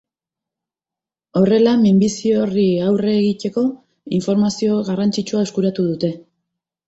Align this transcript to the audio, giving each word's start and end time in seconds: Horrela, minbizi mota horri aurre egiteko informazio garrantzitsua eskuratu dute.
Horrela, 1.41 1.73
minbizi 1.81 2.31
mota 2.31 2.45
horri 2.45 2.63
aurre 2.87 3.13
egiteko 3.17 3.65
informazio 4.19 4.79
garrantzitsua 4.89 5.45
eskuratu 5.49 5.87
dute. 5.91 6.11